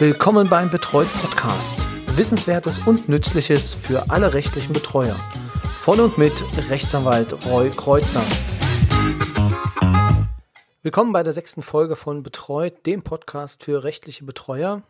Willkommen 0.00 0.48
beim 0.48 0.70
Betreut 0.70 1.08
Podcast. 1.20 1.84
Wissenswertes 2.16 2.78
und 2.86 3.08
Nützliches 3.08 3.74
für 3.74 4.10
alle 4.10 4.32
rechtlichen 4.32 4.72
Betreuer. 4.72 5.16
Von 5.76 5.98
und 5.98 6.16
mit 6.16 6.44
Rechtsanwalt 6.70 7.44
Roy 7.46 7.70
Kreuzer. 7.70 8.22
Willkommen 10.82 11.12
bei 11.12 11.24
der 11.24 11.32
sechsten 11.32 11.62
Folge 11.62 11.96
von 11.96 12.22
Betreut, 12.22 12.86
dem 12.86 13.02
Podcast 13.02 13.64
für 13.64 13.82
rechtliche 13.82 14.24
Betreuer. 14.24 14.82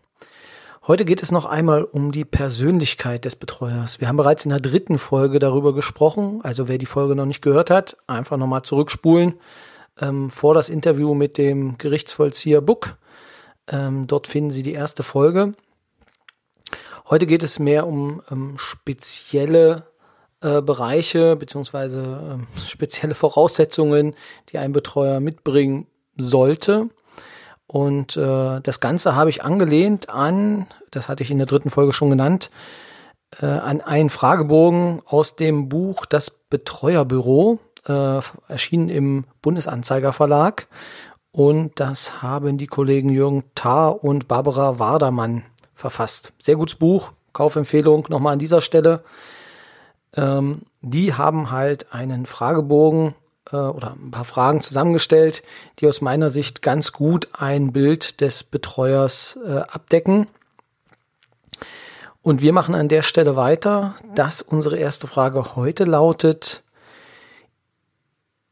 Heute 0.86 1.07
geht 1.07 1.22
es 1.22 1.32
noch 1.32 1.46
einmal 1.46 1.84
um 1.84 2.12
die 2.12 2.27
Persönlichkeit 2.27 3.25
des 3.25 3.34
Betreuers. 3.34 4.02
Wir 4.02 4.09
haben 4.09 4.18
bereits 4.18 4.45
in 4.45 4.50
der 4.50 4.61
dritten 4.61 4.98
Folge 4.98 5.38
darüber 5.38 5.72
gesprochen. 5.72 6.40
Also 6.43 6.68
wer 6.68 6.77
die 6.77 6.84
Folge 6.84 7.16
noch 7.16 7.25
nicht 7.25 7.40
gehört 7.40 7.70
hat, 7.70 7.96
einfach 8.06 8.36
nochmal 8.36 8.61
zurückspulen 8.61 9.40
ähm, 10.00 10.29
vor 10.29 10.52
das 10.52 10.68
Interview 10.68 11.14
mit 11.14 11.38
dem 11.38 11.79
Gerichtsvollzieher 11.79 12.61
Buck. 12.61 12.98
Ähm, 13.71 14.07
dort 14.07 14.27
finden 14.27 14.50
Sie 14.50 14.63
die 14.63 14.72
erste 14.72 15.03
Folge. 15.03 15.54
Heute 17.09 17.26
geht 17.26 17.43
es 17.43 17.59
mehr 17.59 17.86
um 17.86 18.22
ähm, 18.31 18.59
spezielle 18.59 19.85
äh, 20.40 20.61
Bereiche 20.61 21.36
beziehungsweise 21.36 22.39
äh, 22.57 22.61
spezielle 22.68 23.14
Voraussetzungen, 23.14 24.14
die 24.50 24.59
ein 24.59 24.73
Betreuer 24.73 25.21
mitbringen 25.21 25.86
sollte. 26.17 26.89
Und 27.67 28.17
äh, 28.17 28.61
das 28.61 28.81
Ganze 28.81 29.14
habe 29.14 29.31
ich 29.31 29.45
angelehnt 29.45 30.09
an, 30.09 30.67
das 30.90 31.09
hatte 31.09 31.23
ich 31.23 31.31
in 31.31 31.39
der 31.39 31.46
dritten 31.46 31.71
Folge 31.71 31.93
schon 31.93 32.11
genannt, 32.11 32.50
äh, 33.41 33.47
an 33.47 33.83
einen 33.83 34.11
Fragebogen 34.11 35.03
aus 35.05 35.37
dem 35.37 35.69
Buch 35.69 36.06
Das 36.06 36.31
Betreuerbüro, 36.31 37.59
äh, 37.87 38.20
erschienen 38.48 38.89
im 38.89 39.25
Bundesanzeiger 39.42 40.12
Verlag. 40.12 40.67
Und 41.33 41.78
das 41.78 42.23
haben 42.23 42.59
die 42.59 42.67
Kollegen 42.67 43.11
Jürgen 43.11 43.45
Tarr 43.55 44.03
und 44.03 44.28
Barbara 44.28 44.78
Wardermann 44.78 45.45
verfasst. 45.75 46.33
Sehr 46.39 46.57
gutes 46.57 46.75
Buch, 46.75 47.12
Kaufempfehlung 47.33 48.07
nochmal 48.09 48.33
an 48.33 48.39
dieser 48.39 48.61
Stelle. 48.61 49.05
Ähm, 50.15 50.62
die 50.81 51.15
haben 51.15 51.51
halt 51.51 51.93
einen 51.93 52.27
Fragebogen 52.27 53.15
äh, 53.53 53.57
oder 53.57 53.93
ein 53.93 54.11
paar 54.11 54.25
Fragen 54.25 54.61
zusammengestellt, 54.61 55.43
die 55.79 55.87
aus 55.87 56.01
meiner 56.01 56.31
Sicht 56.31 56.62
ganz 56.62 56.93
gut 56.93 57.29
ein 57.33 57.73
Bild 57.73 58.20
des 58.20 58.42
Betreuers 58.42 59.39
äh, 59.47 59.59
abdecken. 59.59 60.27
Und 62.23 62.42
wir 62.42 62.53
machen 62.53 62.75
an 62.75 62.89
der 62.89 63.03
Stelle 63.03 63.37
weiter, 63.37 63.95
dass 64.15 64.42
unsere 64.42 64.77
erste 64.77 65.07
Frage 65.07 65.57
heute 65.57 65.85
lautet, 65.85 66.63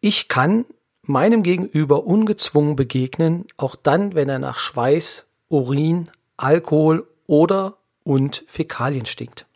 ich 0.00 0.28
kann 0.28 0.66
meinem 1.08 1.42
Gegenüber 1.42 2.04
ungezwungen 2.04 2.76
begegnen, 2.76 3.46
auch 3.56 3.76
dann, 3.76 4.14
wenn 4.14 4.28
er 4.28 4.38
nach 4.38 4.58
Schweiß, 4.58 5.26
Urin, 5.48 6.10
Alkohol 6.36 7.06
oder 7.26 7.76
und 8.04 8.44
Fäkalien 8.46 9.06
stinkt. 9.06 9.46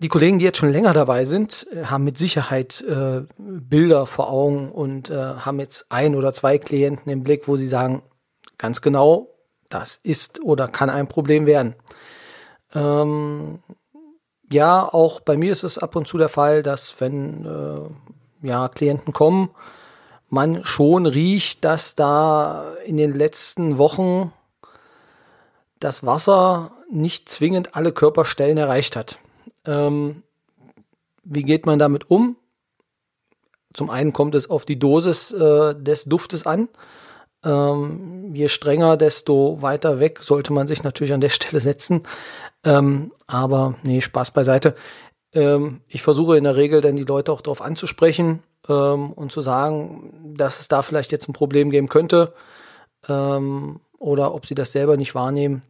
Die 0.00 0.08
Kollegen, 0.08 0.38
die 0.38 0.44
jetzt 0.44 0.58
schon 0.58 0.70
länger 0.70 0.92
dabei 0.92 1.24
sind, 1.24 1.66
äh, 1.72 1.86
haben 1.86 2.04
mit 2.04 2.16
Sicherheit 2.16 2.82
äh, 2.82 3.22
Bilder 3.36 4.06
vor 4.06 4.30
Augen 4.30 4.70
und 4.70 5.10
äh, 5.10 5.14
haben 5.16 5.58
jetzt 5.58 5.86
ein 5.88 6.14
oder 6.14 6.32
zwei 6.32 6.58
Klienten 6.58 7.10
im 7.10 7.24
Blick, 7.24 7.48
wo 7.48 7.56
sie 7.56 7.66
sagen, 7.66 8.02
ganz 8.58 8.80
genau, 8.80 9.28
das 9.68 9.96
ist 9.96 10.40
oder 10.40 10.68
kann 10.68 10.88
ein 10.88 11.08
Problem 11.08 11.46
werden. 11.46 11.74
Ähm, 12.74 13.58
ja, 14.50 14.88
auch 14.88 15.20
bei 15.20 15.36
mir 15.36 15.52
ist 15.52 15.64
es 15.64 15.78
ab 15.78 15.96
und 15.96 16.06
zu 16.06 16.16
der 16.16 16.28
Fall, 16.28 16.62
dass 16.62 17.00
wenn 17.00 17.44
äh, 17.44 17.90
ja, 18.42 18.68
Klienten 18.68 19.12
kommen, 19.12 19.50
man 20.28 20.64
schon 20.64 21.06
riecht, 21.06 21.64
dass 21.64 21.94
da 21.94 22.74
in 22.84 22.96
den 22.96 23.12
letzten 23.12 23.78
Wochen 23.78 24.32
das 25.80 26.04
Wasser 26.04 26.72
nicht 26.90 27.28
zwingend 27.28 27.74
alle 27.76 27.92
Körperstellen 27.92 28.58
erreicht 28.58 28.96
hat. 28.96 29.18
Ähm, 29.64 30.22
wie 31.24 31.42
geht 31.42 31.66
man 31.66 31.78
damit 31.78 32.10
um? 32.10 32.36
Zum 33.74 33.90
einen 33.90 34.12
kommt 34.12 34.34
es 34.34 34.50
auf 34.50 34.64
die 34.64 34.78
Dosis 34.78 35.30
äh, 35.30 35.74
des 35.74 36.04
Duftes 36.04 36.46
an. 36.46 36.68
Ähm, 37.44 38.34
je 38.34 38.48
strenger, 38.48 38.96
desto 38.96 39.62
weiter 39.62 40.00
weg 40.00 40.20
sollte 40.22 40.52
man 40.52 40.66
sich 40.66 40.82
natürlich 40.82 41.12
an 41.12 41.20
der 41.20 41.28
Stelle 41.28 41.60
setzen. 41.60 42.02
Ähm, 42.64 43.12
aber 43.26 43.74
nee, 43.82 44.00
Spaß 44.00 44.32
beiseite. 44.32 44.74
Ähm, 45.38 45.80
ich 45.86 46.02
versuche 46.02 46.36
in 46.36 46.44
der 46.44 46.56
Regel 46.56 46.80
dann 46.80 46.96
die 46.96 47.04
Leute 47.04 47.32
auch 47.32 47.40
darauf 47.40 47.62
anzusprechen 47.62 48.42
ähm, 48.68 49.12
und 49.12 49.30
zu 49.30 49.40
sagen, 49.40 50.34
dass 50.36 50.58
es 50.58 50.66
da 50.66 50.82
vielleicht 50.82 51.12
jetzt 51.12 51.28
ein 51.28 51.32
Problem 51.32 51.70
geben 51.70 51.88
könnte 51.88 52.34
ähm, 53.08 53.80
oder 53.98 54.34
ob 54.34 54.46
sie 54.46 54.56
das 54.56 54.72
selber 54.72 54.96
nicht 54.96 55.14
wahrnehmen. 55.14 55.62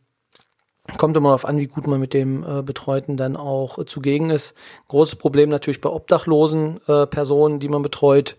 Kommt 0.97 1.19
immer 1.19 1.29
darauf 1.29 1.45
an, 1.45 1.59
wie 1.59 1.67
gut 1.67 1.87
man 1.87 2.01
mit 2.01 2.15
dem 2.15 2.43
äh, 2.43 2.63
Betreuten 2.63 3.19
dann 3.19 3.37
auch 3.37 3.79
äh, 3.79 3.85
zugegen 3.85 4.31
ist. 4.31 4.57
Großes 4.89 5.17
Problem 5.17 5.51
natürlich 5.51 5.83
bei 5.83 5.91
obdachlosen 5.91 6.81
äh, 6.87 7.07
Personen, 7.07 7.61
die 7.61 7.69
man 7.69 7.83
betreut, 7.83 8.39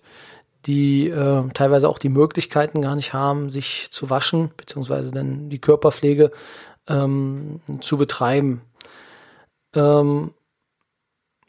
die 0.66 1.09
äh, 1.09 1.47
teilweise 1.53 1.88
auch 1.88 2.00
die 2.00 2.09
Möglichkeiten 2.09 2.81
gar 2.81 2.96
nicht 2.96 3.13
haben, 3.13 3.51
sich 3.51 3.90
zu 3.91 4.09
waschen, 4.09 4.50
beziehungsweise 4.57 5.11
dann 5.11 5.50
die 5.50 5.61
Körperpflege 5.61 6.31
ähm, 6.88 7.61
zu 7.81 7.97
betreiben. 7.97 8.63
Ähm, 9.75 10.31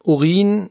Urin 0.03 0.71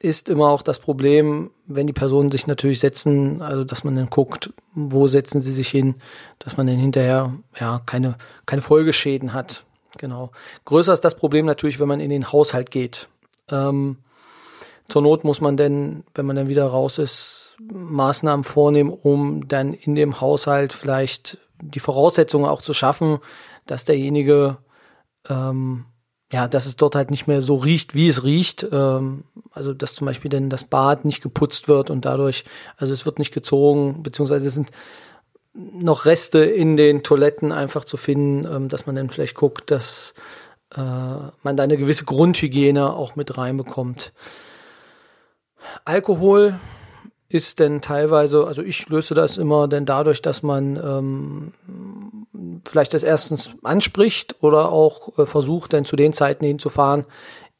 ist 0.00 0.28
immer 0.28 0.50
auch 0.50 0.62
das 0.62 0.78
Problem, 0.78 1.50
wenn 1.66 1.86
die 1.86 1.92
Personen 1.92 2.30
sich 2.30 2.46
natürlich 2.46 2.80
setzen, 2.80 3.40
also 3.40 3.64
dass 3.64 3.84
man 3.84 3.96
dann 3.96 4.10
guckt, 4.10 4.52
wo 4.74 5.08
setzen 5.08 5.40
sie 5.40 5.52
sich 5.52 5.68
hin, 5.68 5.96
dass 6.38 6.56
man 6.56 6.66
dann 6.66 6.76
hinterher 6.76 7.32
ja 7.58 7.80
keine, 7.86 8.16
keine 8.44 8.62
Folgeschäden 8.62 9.32
hat. 9.32 9.64
Genau. 9.98 10.30
Größer 10.66 10.92
ist 10.92 11.04
das 11.04 11.16
Problem 11.16 11.46
natürlich, 11.46 11.80
wenn 11.80 11.88
man 11.88 12.00
in 12.00 12.10
den 12.10 12.30
Haushalt 12.30 12.70
geht. 12.70 13.08
Ähm, 13.50 13.98
zur 14.88 15.02
Not 15.02 15.24
muss 15.24 15.40
man 15.40 15.56
denn, 15.56 16.04
wenn 16.14 16.26
man 16.26 16.36
dann 16.36 16.48
wieder 16.48 16.66
raus 16.66 16.98
ist, 16.98 17.56
Maßnahmen 17.72 18.44
vornehmen, 18.44 18.90
um 18.90 19.48
dann 19.48 19.72
in 19.72 19.94
dem 19.94 20.20
Haushalt 20.20 20.72
vielleicht 20.72 21.38
die 21.60 21.80
Voraussetzungen 21.80 22.46
auch 22.46 22.62
zu 22.62 22.74
schaffen, 22.74 23.18
dass 23.66 23.84
derjenige 23.84 24.58
ähm, 25.28 25.86
ja, 26.32 26.48
dass 26.48 26.66
es 26.66 26.76
dort 26.76 26.94
halt 26.96 27.10
nicht 27.10 27.28
mehr 27.28 27.40
so 27.40 27.56
riecht, 27.56 27.94
wie 27.94 28.08
es 28.08 28.24
riecht. 28.24 28.66
Ähm, 28.72 29.24
also, 29.52 29.72
dass 29.72 29.94
zum 29.94 30.06
Beispiel 30.06 30.28
denn 30.28 30.50
das 30.50 30.64
Bad 30.64 31.04
nicht 31.04 31.22
geputzt 31.22 31.68
wird 31.68 31.90
und 31.90 32.04
dadurch, 32.04 32.44
also 32.76 32.92
es 32.92 33.06
wird 33.06 33.18
nicht 33.18 33.32
gezogen, 33.32 34.02
beziehungsweise 34.02 34.48
es 34.48 34.54
sind 34.54 34.70
noch 35.54 36.04
Reste 36.04 36.44
in 36.44 36.76
den 36.76 37.02
Toiletten 37.02 37.52
einfach 37.52 37.84
zu 37.84 37.96
finden, 37.96 38.46
ähm, 38.46 38.68
dass 38.68 38.86
man 38.86 38.96
dann 38.96 39.10
vielleicht 39.10 39.36
guckt, 39.36 39.70
dass 39.70 40.14
äh, 40.74 40.80
man 40.80 41.56
da 41.56 41.62
eine 41.62 41.76
gewisse 41.76 42.04
Grundhygiene 42.04 42.92
auch 42.92 43.16
mit 43.16 43.38
reinbekommt. 43.38 44.12
Alkohol 45.84 46.58
ist 47.28 47.58
denn 47.58 47.80
teilweise, 47.82 48.46
also 48.46 48.62
ich 48.62 48.88
löse 48.88 49.14
das 49.14 49.38
immer 49.38 49.66
denn 49.68 49.86
dadurch, 49.86 50.22
dass 50.22 50.42
man 50.42 50.76
ähm, 50.76 52.25
vielleicht 52.64 52.94
das 52.94 53.02
erstens 53.02 53.50
anspricht 53.62 54.36
oder 54.40 54.70
auch 54.70 55.18
äh, 55.18 55.26
versucht, 55.26 55.72
dann 55.72 55.84
zu 55.84 55.96
den 55.96 56.12
Zeiten 56.12 56.44
hinzufahren, 56.44 57.04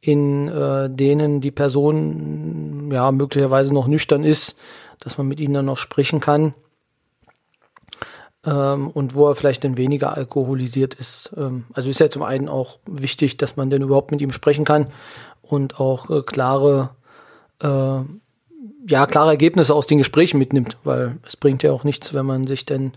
in 0.00 0.48
äh, 0.48 0.88
denen 0.90 1.40
die 1.40 1.50
Person 1.50 2.90
ja 2.92 3.10
möglicherweise 3.12 3.74
noch 3.74 3.86
nüchtern 3.86 4.24
ist, 4.24 4.56
dass 5.00 5.18
man 5.18 5.26
mit 5.26 5.40
ihnen 5.40 5.54
dann 5.54 5.66
noch 5.66 5.78
sprechen 5.78 6.20
kann 6.20 6.54
ähm, 8.44 8.88
und 8.88 9.14
wo 9.14 9.28
er 9.28 9.34
vielleicht 9.34 9.64
dann 9.64 9.76
weniger 9.76 10.16
alkoholisiert 10.16 10.94
ist. 10.94 11.30
Ähm, 11.36 11.64
also 11.72 11.90
ist 11.90 12.00
ja 12.00 12.10
zum 12.10 12.22
einen 12.22 12.48
auch 12.48 12.78
wichtig, 12.86 13.36
dass 13.36 13.56
man 13.56 13.70
denn 13.70 13.82
überhaupt 13.82 14.10
mit 14.10 14.20
ihm 14.20 14.32
sprechen 14.32 14.64
kann 14.64 14.86
und 15.42 15.80
auch 15.80 16.10
äh, 16.10 16.22
klare 16.22 16.90
äh, 17.62 18.00
ja, 18.88 19.06
klare 19.06 19.30
Ergebnisse 19.30 19.74
aus 19.74 19.86
den 19.86 19.98
Gesprächen 19.98 20.38
mitnimmt, 20.38 20.76
weil 20.84 21.16
es 21.26 21.36
bringt 21.36 21.62
ja 21.62 21.72
auch 21.72 21.84
nichts, 21.84 22.14
wenn 22.14 22.26
man 22.26 22.46
sich 22.46 22.66
dann 22.66 22.92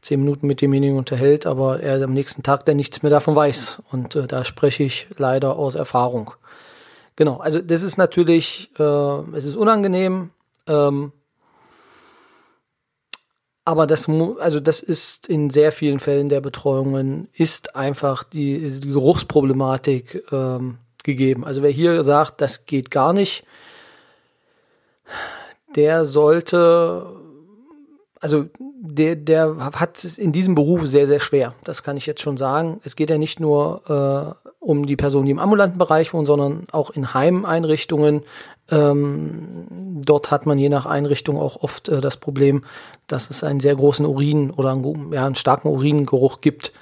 zehn 0.00 0.20
Minuten 0.20 0.46
mit 0.46 0.60
demjenigen 0.60 0.96
unterhält, 0.96 1.46
aber 1.46 1.80
er 1.80 2.02
am 2.02 2.12
nächsten 2.12 2.42
Tag 2.42 2.64
dann 2.66 2.76
nichts 2.76 3.02
mehr 3.02 3.10
davon 3.10 3.34
weiß. 3.34 3.82
Und 3.90 4.16
äh, 4.16 4.26
da 4.26 4.44
spreche 4.44 4.84
ich 4.84 5.06
leider 5.16 5.56
aus 5.56 5.74
Erfahrung. 5.74 6.32
Genau, 7.16 7.38
also 7.38 7.60
das 7.60 7.82
ist 7.82 7.96
natürlich, 7.96 8.70
äh, 8.78 8.82
es 8.82 9.44
ist 9.44 9.56
unangenehm, 9.56 10.30
ähm, 10.66 11.12
aber 13.64 13.86
das, 13.86 14.08
also 14.08 14.60
das 14.60 14.80
ist 14.80 15.26
in 15.26 15.50
sehr 15.50 15.72
vielen 15.72 16.00
Fällen 16.00 16.30
der 16.30 16.40
Betreuungen 16.40 17.28
ist 17.34 17.76
einfach 17.76 18.24
die, 18.24 18.66
die 18.66 18.88
Geruchsproblematik 18.88 20.24
ähm, 20.32 20.78
gegeben. 21.04 21.44
Also 21.44 21.60
wer 21.60 21.70
hier 21.70 22.02
sagt, 22.02 22.40
das 22.40 22.64
geht 22.64 22.90
gar 22.90 23.12
nicht, 23.12 23.44
der 25.76 26.06
sollte, 26.06 27.14
also 28.20 28.46
der, 28.80 29.16
der 29.16 29.56
hat 29.78 30.04
es 30.04 30.18
in 30.18 30.32
diesem 30.32 30.54
Beruf 30.54 30.86
sehr, 30.86 31.06
sehr 31.06 31.20
schwer. 31.20 31.54
Das 31.64 31.82
kann 31.82 31.96
ich 31.96 32.06
jetzt 32.06 32.22
schon 32.22 32.36
sagen. 32.36 32.80
Es 32.84 32.96
geht 32.96 33.10
ja 33.10 33.18
nicht 33.18 33.40
nur 33.40 33.82
äh, 33.88 34.48
um 34.58 34.86
die 34.86 34.96
Personen, 34.96 35.26
die 35.26 35.32
im 35.32 35.38
ambulanten 35.38 35.78
Bereich 35.78 36.12
wohnen, 36.12 36.26
sondern 36.26 36.66
auch 36.72 36.90
in 36.90 37.14
Heimeinrichtungen 37.14 38.22
Ähm, 38.70 39.66
dort 40.04 40.30
hat 40.30 40.44
man 40.44 40.58
je 40.58 40.68
nach 40.68 40.84
Einrichtung 40.84 41.38
auch 41.38 41.62
oft 41.62 41.88
äh, 41.88 42.00
das 42.00 42.18
Problem, 42.18 42.64
dass 43.06 43.30
es 43.30 43.42
einen 43.42 43.60
sehr 43.60 43.74
großen 43.74 44.04
Urin 44.04 44.50
oder 44.50 44.72
einen, 44.72 45.12
ja, 45.12 45.24
einen 45.24 45.36
starken 45.36 45.68
Uringeruch 45.68 46.40
gibt. 46.42 46.72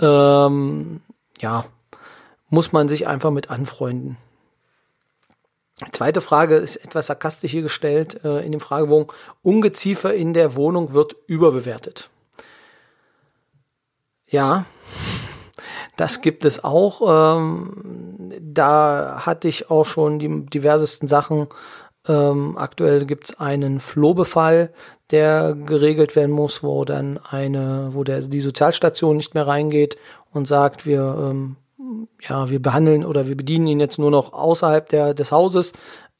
Ähm, 0.00 1.02
ja, 1.40 1.66
muss 2.48 2.72
man 2.72 2.88
sich 2.88 3.06
einfach 3.06 3.30
mit 3.30 3.50
anfreunden. 3.50 4.16
Zweite 5.92 6.22
Frage 6.22 6.56
ist 6.56 6.76
etwas 6.76 7.08
sarkastisch 7.08 7.50
hier 7.50 7.60
gestellt 7.60 8.24
äh, 8.24 8.44
in 8.44 8.52
dem 8.52 8.62
Fragebogen. 8.62 9.08
Ungeziefer 9.42 10.14
in 10.14 10.32
der 10.32 10.56
Wohnung 10.56 10.94
wird 10.94 11.16
überbewertet. 11.26 12.08
Ja, 14.26 14.64
das 15.98 16.22
gibt 16.22 16.46
es 16.46 16.64
auch. 16.64 17.36
Ähm, 17.38 18.32
da 18.40 19.26
hatte 19.26 19.48
ich 19.48 19.70
auch 19.70 19.84
schon 19.84 20.18
die 20.18 20.46
diversesten 20.46 21.08
Sachen. 21.08 21.46
Ähm, 22.08 22.56
aktuell 22.56 23.04
gibt 23.04 23.26
es 23.26 23.38
einen 23.38 23.80
Flohbefall, 23.80 24.72
der 25.10 25.54
geregelt 25.54 26.16
werden 26.16 26.32
muss, 26.32 26.62
wo 26.62 26.86
dann 26.86 27.18
eine, 27.18 27.90
wo 27.92 28.02
der 28.02 28.22
die 28.22 28.40
Sozialstation 28.40 29.18
nicht 29.18 29.34
mehr 29.34 29.46
reingeht 29.46 29.98
und 30.32 30.46
sagt, 30.46 30.86
wir 30.86 31.30
ähm, 31.30 31.56
ja, 32.20 32.50
wir 32.50 32.60
behandeln 32.60 33.04
oder 33.04 33.28
wir 33.28 33.36
bedienen 33.36 33.66
ihn 33.66 33.80
jetzt 33.80 33.98
nur 33.98 34.10
noch 34.10 34.32
außerhalb 34.32 34.88
der, 34.88 35.14
des 35.14 35.32
Hauses, 35.32 35.72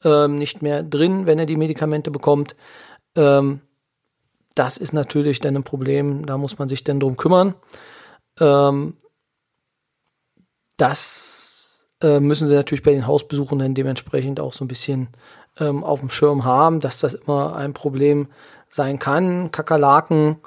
ähm, 0.03 0.37
nicht 0.37 0.61
mehr 0.61 0.83
drin, 0.83 1.25
wenn 1.25 1.39
er 1.39 1.45
die 1.45 1.57
Medikamente 1.57 2.11
bekommt. 2.11 2.55
Ähm, 3.15 3.61
das 4.55 4.77
ist 4.77 4.93
natürlich 4.93 5.39
dann 5.39 5.55
ein 5.55 5.63
Problem, 5.63 6.25
da 6.25 6.37
muss 6.37 6.57
man 6.57 6.69
sich 6.69 6.83
dann 6.83 6.99
drum 6.99 7.17
kümmern. 7.17 7.55
Ähm, 8.39 8.95
das 10.77 11.87
äh, 12.01 12.19
müssen 12.19 12.47
sie 12.47 12.55
natürlich 12.55 12.83
bei 12.83 12.91
den 12.91 13.07
Hausbesuchen 13.07 13.59
dann 13.59 13.73
dementsprechend 13.73 14.39
auch 14.39 14.53
so 14.53 14.63
ein 14.63 14.67
bisschen 14.67 15.09
ähm, 15.59 15.83
auf 15.83 15.99
dem 15.99 16.09
Schirm 16.09 16.45
haben, 16.45 16.79
dass 16.79 16.99
das 16.99 17.15
immer 17.15 17.55
ein 17.55 17.73
Problem 17.73 18.27
sein 18.69 18.99
kann. 18.99 19.51
Kakerlaken 19.51 20.37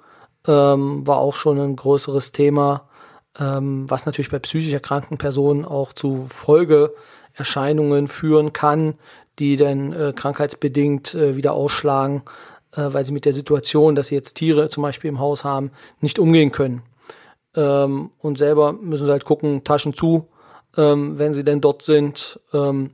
ähm, 0.47 1.07
war 1.07 1.19
auch 1.19 1.35
schon 1.35 1.59
ein 1.59 1.75
größeres 1.75 2.33
Thema 2.33 2.89
was 3.39 4.07
natürlich 4.07 4.31
bei 4.31 4.41
psychisch 4.41 4.73
erkrankten 4.73 5.17
Personen 5.17 5.65
auch 5.65 5.93
zu 5.93 6.27
Folgeerscheinungen 6.29 8.09
führen 8.09 8.53
kann, 8.53 8.95
die 9.41 9.57
dann 9.57 9.93
äh, 9.93 10.13
krankheitsbedingt 10.15 11.15
äh, 11.15 11.37
wieder 11.37 11.55
ausschlagen, 11.55 12.23
äh, 12.73 12.93
weil 12.93 13.05
sie 13.05 13.13
mit 13.13 13.25
der 13.25 13.33
Situation, 13.33 13.95
dass 13.95 14.09
sie 14.09 14.15
jetzt 14.15 14.35
Tiere 14.35 14.69
zum 14.69 14.83
Beispiel 14.83 15.09
im 15.09 15.19
Haus 15.19 15.45
haben, 15.45 15.73
nicht 16.01 16.19
umgehen 16.19 16.53
können. 16.53 16.83
Ähm, 17.55 18.11
und 18.19 18.39
selber 18.39 18.73
müssen 18.75 19.07
sie 19.07 19.13
halt 19.13 19.25
gucken, 19.25 19.65
Taschen 19.65 19.95
zu, 19.95 20.29
ähm, 20.77 21.19
wenn 21.19 21.35
sie 21.35 21.45
denn 21.45 21.61
dort 21.61 21.83
sind, 21.83 22.39
ähm, 22.53 22.91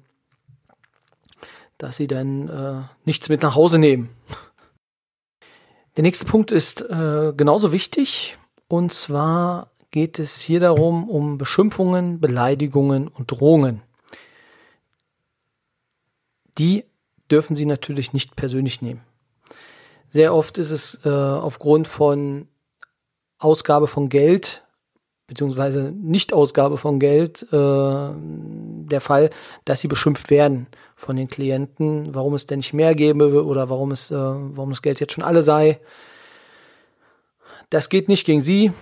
dass 1.78 1.96
sie 1.96 2.06
dann 2.06 2.48
äh, 2.48 2.82
nichts 3.04 3.28
mit 3.28 3.42
nach 3.42 3.54
Hause 3.54 3.78
nehmen. 3.78 4.08
Der 5.96 6.02
nächste 6.02 6.24
Punkt 6.24 6.50
ist 6.50 6.82
äh, 6.82 7.32
genauso 7.36 7.72
wichtig, 7.72 8.38
und 8.68 8.92
zwar 8.92 9.70
geht 9.96 10.18
es 10.18 10.42
hier 10.42 10.60
darum, 10.60 11.08
um 11.08 11.38
Beschimpfungen, 11.38 12.20
Beleidigungen 12.20 13.08
und 13.08 13.30
Drohungen. 13.30 13.80
Die 16.58 16.84
dürfen 17.30 17.56
Sie 17.56 17.64
natürlich 17.64 18.12
nicht 18.12 18.36
persönlich 18.36 18.82
nehmen. 18.82 19.00
Sehr 20.06 20.34
oft 20.34 20.58
ist 20.58 20.70
es 20.70 21.00
äh, 21.06 21.08
aufgrund 21.08 21.88
von 21.88 22.46
Ausgabe 23.38 23.86
von 23.86 24.10
Geld 24.10 24.66
beziehungsweise 25.28 25.94
Nichtausgabe 25.96 26.76
von 26.76 27.00
Geld 27.00 27.44
äh, 27.44 27.46
der 27.54 29.00
Fall, 29.00 29.30
dass 29.64 29.80
sie 29.80 29.88
beschimpft 29.88 30.28
werden 30.28 30.66
von 30.94 31.16
den 31.16 31.28
Klienten, 31.28 32.14
warum 32.14 32.34
es 32.34 32.46
denn 32.46 32.58
nicht 32.58 32.74
mehr 32.74 32.94
gäbe 32.94 33.46
oder 33.46 33.70
warum 33.70 33.92
es, 33.92 34.10
äh, 34.10 34.14
warum 34.14 34.68
das 34.68 34.82
Geld 34.82 35.00
jetzt 35.00 35.14
schon 35.14 35.24
alle 35.24 35.40
sei. 35.40 35.80
Das 37.70 37.88
geht 37.88 38.10
nicht 38.10 38.26
gegen 38.26 38.42
sie, 38.42 38.72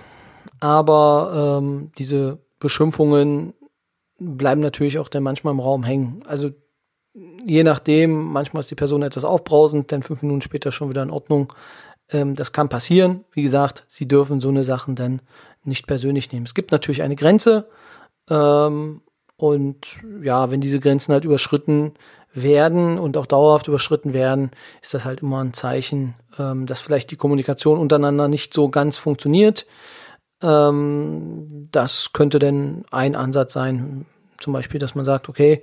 aber 0.65 1.59
ähm, 1.59 1.93
diese 1.99 2.39
Beschimpfungen 2.59 3.53
bleiben 4.19 4.63
natürlich 4.63 4.99
auch 4.99 5.11
dann 5.11 5.23
manchmal 5.23 5.53
im 5.53 5.61
Raum 5.61 5.85
hängen. 5.85 6.23
Also 6.27 6.53
je 7.45 7.63
nachdem, 7.65 8.33
manchmal 8.33 8.61
ist 8.61 8.71
die 8.71 8.75
Person 8.75 9.03
etwas 9.03 9.27
aufbrausend, 9.27 9.93
dann 9.93 10.03
fünf 10.03 10.23
Minuten 10.23 10.41
später 10.41 10.73
schon 10.73 10.89
wieder 10.89 11.03
in 11.03 11.11
Ordnung. 11.11 11.53
Ähm, 12.09 12.35
das 12.35 12.53
kann 12.53 12.71
passieren. 12.71 13.27
Wie 13.33 13.43
gesagt, 13.43 13.85
Sie 13.89 14.09
dürfen 14.09 14.41
so 14.41 14.49
eine 14.49 14.65
Sachen 14.65 14.95
dann 14.95 15.21
nicht 15.65 15.87
persönlich 15.87 16.33
nehmen. 16.33 16.47
Es 16.47 16.55
gibt 16.55 16.73
natürlich 16.73 17.03
eine 17.03 17.17
Grenze. 17.17 17.69
Ähm, 18.31 19.03
und 19.37 20.01
ja, 20.23 20.51
wenn 20.51 20.63
diese 20.63 20.81
Grenzen 20.81 21.13
halt 21.13 21.27
überschritten 21.27 21.93
werden 22.33 22.99
und 22.99 23.19
auch 23.19 23.27
dauerhaft 23.27 23.69
überschritten 23.69 24.15
werden, 24.15 24.51
ist 24.81 24.95
das 24.95 25.05
halt 25.05 25.21
immer 25.21 25.45
ein 25.45 25.53
Zeichen, 25.53 26.15
ähm, 26.39 26.65
dass 26.65 26.81
vielleicht 26.81 27.11
die 27.11 27.17
Kommunikation 27.17 27.79
untereinander 27.79 28.29
nicht 28.29 28.55
so 28.55 28.71
ganz 28.71 28.97
funktioniert. 28.97 29.67
Ähm, 30.45 31.69
das 31.73 32.13
könnte 32.13 32.39
denn 32.39 32.85
ein 32.91 33.17
Ansatz 33.17 33.55
sein, 33.55 34.05
zum 34.39 34.53
Beispiel, 34.53 34.79
dass 34.79 34.95
man 34.95 35.07
sagt, 35.07 35.29
okay, 35.31 35.63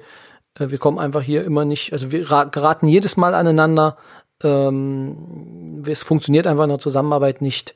äh, 0.55 0.69
wir 0.69 0.79
kommen 0.79 0.97
einfach 0.97 1.21
hier 1.21 1.45
immer 1.45 1.65
nicht, 1.65 1.93
also 1.93 2.11
wir 2.11 2.23
geraten 2.23 2.87
jedes 2.87 3.15
Mal 3.15 3.35
aneinander. 3.35 3.97
Ähm, 4.41 5.83
es 5.85 6.01
funktioniert 6.01 6.47
einfach 6.47 6.63
in 6.63 6.69
der 6.69 6.79
Zusammenarbeit 6.79 7.41
nicht. 7.41 7.75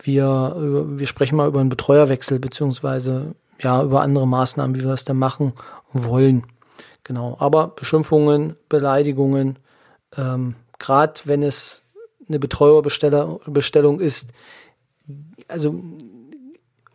Wir, 0.00 0.54
wir 0.58 1.06
sprechen 1.06 1.36
mal 1.36 1.48
über 1.48 1.60
einen 1.60 1.70
Betreuerwechsel, 1.70 2.38
beziehungsweise 2.38 3.34
ja, 3.60 3.82
über 3.82 4.02
andere 4.02 4.28
Maßnahmen, 4.28 4.76
wie 4.76 4.82
wir 4.82 4.90
das 4.90 5.04
denn 5.04 5.16
machen 5.16 5.54
wollen. 5.92 6.44
Genau. 7.02 7.36
Aber 7.40 7.68
Beschimpfungen, 7.68 8.54
Beleidigungen, 8.68 9.58
ähm, 10.16 10.54
gerade 10.78 11.14
wenn 11.24 11.42
es 11.42 11.82
eine 12.28 12.38
Betreuerbestellung 12.38 14.00
ist, 14.00 14.30
also 15.48 15.74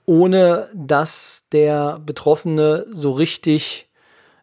ohne 0.05 0.69
dass 0.73 1.45
der 1.51 1.99
Betroffene 2.05 2.85
so 2.91 3.11
richtig 3.11 3.89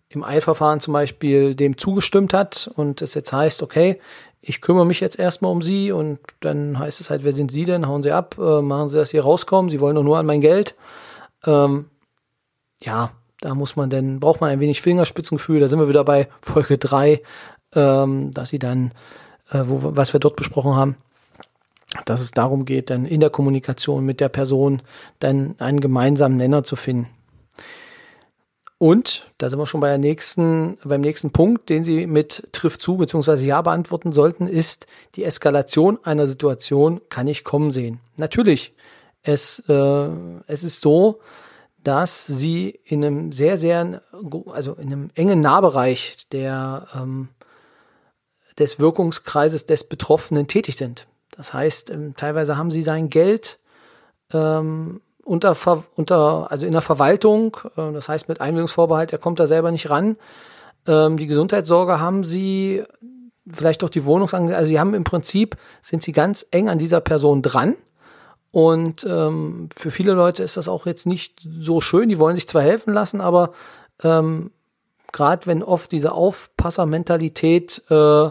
im 0.09 0.25
Eilverfahren 0.25 0.81
zum 0.81 0.93
Beispiel 0.93 1.55
dem 1.55 1.79
zugestimmt 1.79 2.35
hat 2.35 2.71
und 2.75 3.01
es 3.01 3.15
jetzt 3.15 3.33
heißt, 3.33 3.63
okay, 3.63 4.01
ich 4.41 4.61
kümmere 4.61 4.87
mich 4.87 5.01
jetzt 5.01 5.19
erstmal 5.19 5.53
um 5.53 5.63
Sie 5.63 5.93
und 5.93 6.19
dann 6.41 6.79
heißt 6.79 7.01
es 7.01 7.11
halt, 7.11 7.25
wer 7.25 7.33
sind 7.33 7.53
Sie 7.53 7.65
denn? 7.65 7.87
Hauen 7.87 8.03
Sie 8.03 8.11
ab, 8.11 8.37
äh, 8.39 8.63
machen 8.63 8.89
Sie, 8.89 8.97
dass 8.97 9.11
Sie 9.11 9.19
rauskommen, 9.19 9.71
Sie 9.71 9.81
wollen 9.81 9.97
doch 9.97 10.03
nur 10.03 10.19
an 10.19 10.27
mein 10.27 10.41
Geld. 10.41 10.75
Ähm, 11.45 11.87
ja, 12.83 13.13
da 13.41 13.55
muss 13.55 13.77
man 13.77 13.91
dann, 13.91 14.19
braucht 14.19 14.41
man 14.41 14.51
ein 14.51 14.61
wenig 14.61 14.83
Fingerspitzengefühl, 14.83 15.61
da 15.61 15.69
sind 15.69 15.79
wir 15.79 15.89
wieder 15.89 16.05
bei 16.05 16.29
Folge 16.41 16.79
3, 16.79 17.23
ähm, 17.75 18.33
dass 18.33 18.49
Sie 18.49 18.59
dann, 18.59 18.93
äh, 19.51 19.63
wo, 19.67 19.97
was 19.97 20.13
wir 20.13 20.21
dort 20.21 20.37
besprochen 20.37 20.75
haben, 20.75 20.97
dass 22.05 22.21
es 22.21 22.31
darum 22.31 22.65
geht, 22.65 22.91
dann 22.91 23.05
in 23.05 23.21
der 23.21 23.31
Kommunikation 23.31 24.05
mit 24.05 24.21
der 24.21 24.29
Person 24.29 24.83
dann 25.19 25.55
einen 25.59 25.81
gemeinsamen 25.81 26.37
Nenner 26.37 26.63
zu 26.63 26.77
finden. 26.77 27.09
Und 28.79 29.31
da 29.37 29.51
sind 29.51 29.59
wir 29.59 29.67
schon 29.67 29.83
bei 29.83 29.89
der 29.89 29.99
nächsten, 29.99 30.79
beim 30.85 31.03
nächsten 31.03 31.33
Punkt, 31.33 31.69
den 31.69 31.85
Sie 31.85 32.07
mit 32.07 32.49
trifft 32.53 32.81
zu 32.81 32.97
bzw. 32.97 33.45
ja 33.45 33.61
beantworten 33.61 34.13
sollten, 34.13 34.47
ist 34.47 34.87
die 35.17 35.25
Eskalation 35.25 35.99
einer 36.03 36.27
Situation 36.27 37.03
kann 37.11 37.27
ich 37.27 37.45
kommen 37.45 37.73
sehen. 37.73 38.01
Natürlich, 38.17 38.73
es, 39.23 39.63
äh, 39.69 40.09
es 40.47 40.65
ist 40.65 40.81
so, 40.81 41.21
dass 41.85 42.27
Sie 42.27 42.81
in 42.85 43.05
einem 43.05 43.33
sehr, 43.33 43.59
sehr, 43.59 44.01
also 44.47 44.73
in 44.75 44.93
einem 44.93 45.11
engen 45.15 45.43
Nahbereich 45.43 46.27
der, 46.33 46.87
ähm, 46.95 47.29
des 48.59 48.79
Wirkungskreises 48.79 49.67
des 49.67 49.85
Betroffenen 49.85 50.47
tätig 50.47 50.77
sind. 50.77 51.07
Das 51.41 51.55
heißt, 51.55 51.89
ähm, 51.89 52.13
teilweise 52.19 52.59
haben 52.59 52.71
sie 52.71 52.83
sein 52.83 53.09
Geld 53.09 53.61
ähm, 54.31 55.01
unter, 55.25 55.57
unter, 55.97 56.53
also 56.53 56.67
in 56.67 56.73
der 56.73 56.83
Verwaltung, 56.83 57.57
äh, 57.79 57.93
das 57.95 58.11
heißt 58.11 58.29
mit 58.29 58.43
Einwilligungsvorbehalt, 58.43 59.11
er 59.11 59.19
kommt 59.19 59.41
da 59.41 59.47
selber 59.47 59.71
nicht 59.71 59.89
ran. 59.89 60.19
Ähm, 60.87 61.17
die 61.17 61.27
Gesundheitssorge 61.27 61.99
haben 61.99 62.25
sie, 62.25 62.85
vielleicht 63.51 63.83
auch 63.83 63.89
die 63.89 64.05
Wohnungsangelegenheit, 64.05 64.59
also 64.59 64.69
sie 64.69 64.79
haben 64.79 64.93
im 64.93 65.05
Prinzip, 65.05 65.57
sind 65.81 66.03
sie 66.03 66.13
ganz 66.13 66.45
eng 66.51 66.69
an 66.69 66.77
dieser 66.77 67.01
Person 67.01 67.41
dran. 67.41 67.75
Und 68.51 69.07
ähm, 69.09 69.71
für 69.75 69.91
viele 69.91 70.13
Leute 70.13 70.43
ist 70.43 70.59
das 70.59 70.69
auch 70.69 70.85
jetzt 70.85 71.07
nicht 71.07 71.41
so 71.43 71.81
schön. 71.81 72.11
Die 72.11 72.19
wollen 72.19 72.35
sich 72.35 72.49
zwar 72.49 72.61
helfen 72.61 72.93
lassen, 72.93 73.23
aber 73.23 73.55
ähm, 74.03 74.51
gerade 75.11 75.47
wenn 75.47 75.63
oft 75.63 75.91
diese 75.91 76.13
Aufpassermentalität 76.13 77.83
äh, 77.89 78.29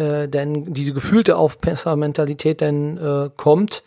äh, 0.00 0.28
denn 0.28 0.72
diese 0.72 0.92
gefühlte 0.92 1.36
Aufpassermentalität 1.36 2.62
dann 2.62 2.96
äh, 2.96 3.30
kommt, 3.36 3.82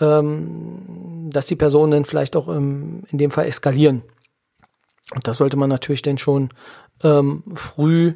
ähm, 0.00 1.28
dass 1.30 1.46
die 1.46 1.56
Personen 1.56 1.92
dann 1.92 2.04
vielleicht 2.04 2.36
auch 2.36 2.48
im, 2.48 3.04
in 3.10 3.18
dem 3.18 3.30
Fall 3.30 3.46
eskalieren. 3.46 4.02
Und 5.14 5.28
das 5.28 5.36
sollte 5.36 5.56
man 5.56 5.68
natürlich 5.68 6.02
dann 6.02 6.18
schon 6.18 6.50
ähm, 7.02 7.44
früh 7.54 8.14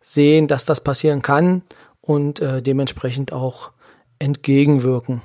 sehen, 0.00 0.48
dass 0.48 0.64
das 0.64 0.82
passieren 0.82 1.22
kann 1.22 1.62
und 2.00 2.40
äh, 2.40 2.62
dementsprechend 2.62 3.32
auch 3.32 3.70
entgegenwirken. 4.18 5.22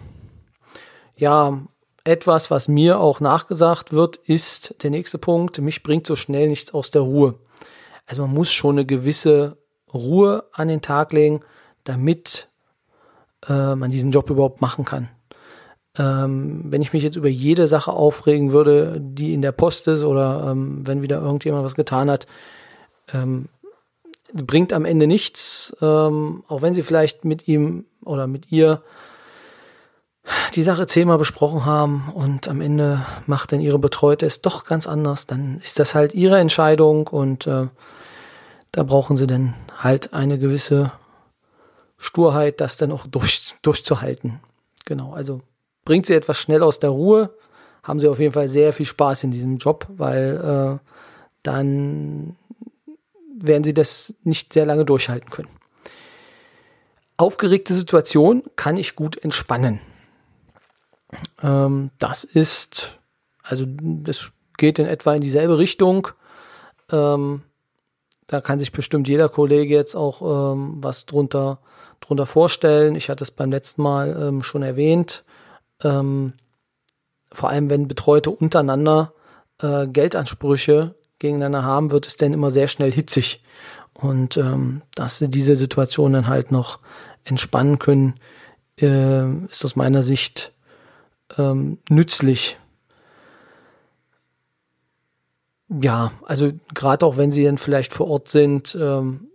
Ja, 1.15 1.61
etwas, 2.05 2.49
was 2.49 2.67
mir 2.67 2.99
auch 2.99 3.19
nachgesagt 3.19 3.91
wird, 3.91 4.15
ist 4.15 4.75
der 4.83 4.89
nächste 4.89 5.17
Punkt, 5.17 5.59
mich 5.59 5.83
bringt 5.83 6.07
so 6.07 6.15
schnell 6.15 6.47
nichts 6.47 6.73
aus 6.73 6.91
der 6.91 7.01
Ruhe. 7.01 7.35
Also 8.07 8.23
man 8.23 8.33
muss 8.33 8.51
schon 8.51 8.75
eine 8.75 8.85
gewisse 8.85 9.57
Ruhe 9.93 10.45
an 10.53 10.69
den 10.69 10.81
Tag 10.81 11.13
legen, 11.13 11.41
damit 11.83 12.48
äh, 13.48 13.75
man 13.75 13.91
diesen 13.91 14.12
Job 14.12 14.29
überhaupt 14.29 14.62
machen 14.62 14.86
kann. 14.86 15.09
Ähm, 15.98 16.62
wenn 16.65 16.81
ich 16.81 16.93
mich 16.93 17.03
jetzt 17.03 17.15
über 17.15 17.27
jede 17.27 17.67
Sache 17.67 17.91
aufregen 17.91 18.51
würde, 18.51 19.00
die 19.01 19.33
in 19.33 19.41
der 19.41 19.51
Post 19.51 19.88
ist 19.88 20.03
oder 20.03 20.50
ähm, 20.51 20.86
wenn 20.86 21.01
wieder 21.01 21.19
irgendjemand 21.19 21.65
was 21.65 21.75
getan 21.75 22.09
hat, 22.09 22.27
ähm, 23.13 23.50
bringt 24.33 24.74
am 24.74 24.86
Ende 24.86 25.07
nichts, 25.07 25.75
ähm, 25.81 26.43
auch 26.48 26.62
wenn 26.62 26.74
sie 26.74 26.83
vielleicht 26.83 27.25
mit 27.25 27.48
ihm 27.48 27.86
oder 28.03 28.27
mit 28.27 28.51
ihr 28.51 28.83
die 30.53 30.62
Sache 30.62 30.86
zehnmal 30.86 31.17
besprochen 31.17 31.65
haben 31.65 32.12
und 32.13 32.48
am 32.48 32.62
Ende 32.62 33.03
macht 33.25 33.51
dann 33.51 33.62
ihre 33.62 33.79
Betreute 33.79 34.25
es 34.25 34.41
doch 34.41 34.65
ganz 34.65 34.86
anders, 34.86 35.25
dann 35.25 35.59
ist 35.63 35.79
das 35.79 35.95
halt 35.95 36.13
ihre 36.13 36.38
Entscheidung 36.38 37.07
und 37.07 37.48
äh, 37.48 37.67
da 38.71 38.83
brauchen 38.83 39.17
sie 39.17 39.25
dann 39.25 39.55
halt 39.81 40.13
eine 40.13 40.38
gewisse 40.38 40.91
Sturheit, 41.99 42.61
das 42.61 42.77
dann 42.77 42.91
auch 42.91 43.05
durch, 43.05 43.53
durchzuhalten. 43.61 44.39
Genau, 44.85 45.13
also 45.13 45.41
bringt 45.85 46.07
sie 46.07 46.15
etwas 46.15 46.37
schnell 46.37 46.63
aus 46.63 46.79
der 46.79 46.89
Ruhe, 46.89 47.35
haben 47.83 47.99
sie 47.99 48.07
auf 48.07 48.19
jeden 48.19 48.33
Fall 48.33 48.47
sehr 48.47 48.73
viel 48.73 48.85
Spaß 48.85 49.25
in 49.25 49.31
diesem 49.31 49.57
Job, 49.57 49.85
weil 49.89 50.79
äh, 50.81 50.89
dann 51.43 52.35
werden 53.37 53.63
sie 53.63 53.73
das 53.73 54.15
nicht 54.23 54.53
sehr 54.53 54.65
lange 54.65 54.85
durchhalten 54.85 55.29
können. 55.29 55.49
Aufgeregte 57.17 57.73
Situation 57.73 58.43
kann 58.55 58.77
ich 58.77 58.95
gut 58.95 59.17
entspannen. 59.17 59.79
Ähm, 61.43 61.91
das 61.99 62.23
ist, 62.23 62.97
also 63.43 63.65
das 63.67 64.31
geht 64.57 64.79
in 64.79 64.85
etwa 64.85 65.13
in 65.13 65.21
dieselbe 65.21 65.57
Richtung. 65.57 66.07
Ähm, 66.91 67.43
da 68.29 68.41
kann 68.41 68.59
sich 68.59 68.71
bestimmt 68.71 69.07
jeder 69.07 69.27
Kollege 69.27 69.74
jetzt 69.74 69.95
auch 69.95 70.53
ähm, 70.53 70.77
was 70.81 71.07
drunter, 71.07 71.57
drunter 72.00 72.27
vorstellen. 72.27 72.95
Ich 72.95 73.09
hatte 73.09 73.24
es 73.24 73.31
beim 73.31 73.50
letzten 73.50 73.81
Mal 73.81 74.15
ähm, 74.21 74.43
schon 74.43 74.62
erwähnt. 74.62 75.24
Ähm, 75.83 76.33
vor 77.31 77.50
allem, 77.50 77.71
wenn 77.71 77.88
Betreute 77.88 78.29
untereinander 78.29 79.13
äh, 79.59 79.88
Geldansprüche 79.88 80.93
gegeneinander 81.17 81.63
haben, 81.63 81.89
wird 81.89 82.05
es 82.05 82.17
dann 82.17 82.33
immer 82.33 82.51
sehr 82.51 82.67
schnell 82.67 82.91
hitzig. 82.91 83.43
Und 83.95 84.38
ähm, 84.38 84.83
dass 84.93 85.17
sie 85.17 85.29
diese 85.29 85.55
Situation 85.55 86.13
dann 86.13 86.27
halt 86.27 86.51
noch 86.51 86.77
entspannen 87.24 87.79
können, 87.79 88.19
äh, 88.79 89.27
ist 89.45 89.65
aus 89.65 89.75
meiner 89.75 90.03
Sicht 90.03 90.53
ähm, 91.36 91.79
nützlich. 91.89 92.57
Ja, 95.69 96.11
also 96.25 96.51
gerade 96.73 97.05
auch 97.05 97.17
wenn 97.17 97.31
sie 97.31 97.43
dann 97.43 97.59
vielleicht 97.59 97.93
vor 97.93 98.07
Ort 98.07 98.27
sind, 98.27 98.75
ähm, 98.79 99.27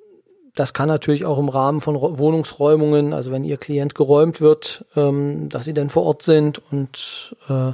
das 0.55 0.73
kann 0.73 0.89
natürlich 0.89 1.25
auch 1.25 1.39
im 1.39 1.49
Rahmen 1.49 1.81
von 1.81 1.97
Wohnungsräumungen, 1.97 3.13
also 3.13 3.31
wenn 3.33 3.45
ihr 3.45 3.57
Klient 3.57 3.95
geräumt 3.95 4.41
wird, 4.41 4.85
ähm, 4.95 5.49
dass 5.49 5.65
sie 5.65 5.75
dann 5.75 5.91
vor 5.91 6.05
Ort 6.05 6.23
sind 6.23 6.61
und 6.71 7.37
äh, 7.49 7.73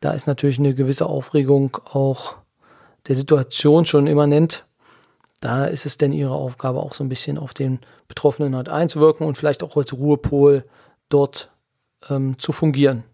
da 0.00 0.12
ist 0.12 0.26
natürlich 0.26 0.58
eine 0.58 0.74
gewisse 0.74 1.06
Aufregung 1.06 1.78
auch 1.84 2.36
der 3.08 3.16
Situation 3.16 3.86
schon 3.86 4.06
immanent. 4.06 4.64
Da 5.40 5.66
ist 5.66 5.86
es 5.86 5.98
denn 5.98 6.12
ihre 6.12 6.34
Aufgabe 6.34 6.80
auch 6.80 6.94
so 6.94 7.04
ein 7.04 7.08
bisschen 7.08 7.38
auf 7.38 7.54
den 7.54 7.80
Betroffenen 8.08 8.56
halt 8.56 8.68
einzuwirken 8.68 9.26
und 9.26 9.38
vielleicht 9.38 9.62
auch 9.62 9.76
als 9.76 9.92
Ruhepol 9.92 10.64
dort 11.08 11.52
ähm, 12.10 12.38
zu 12.38 12.52
fungieren. 12.52 13.04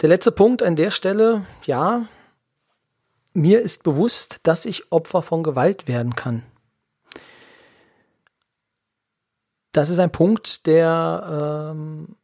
Der 0.00 0.08
letzte 0.08 0.32
Punkt 0.32 0.62
an 0.62 0.76
der 0.76 0.90
Stelle, 0.90 1.44
ja, 1.66 2.06
mir 3.34 3.60
ist 3.60 3.82
bewusst, 3.82 4.40
dass 4.44 4.64
ich 4.64 4.90
Opfer 4.90 5.20
von 5.20 5.42
Gewalt 5.42 5.88
werden 5.88 6.14
kann. 6.14 6.42
Das 9.72 9.90
ist 9.90 9.98
ein 9.98 10.10
Punkt, 10.10 10.66
der, 10.66 11.72
ähm, 11.74 12.16